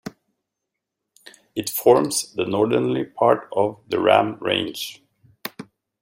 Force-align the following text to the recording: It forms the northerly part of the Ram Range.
It 1.55 1.69
forms 1.69 2.33
the 2.33 2.45
northerly 2.47 3.03
part 3.05 3.47
of 3.55 3.83
the 3.87 3.99
Ram 3.99 4.39
Range. 4.39 4.99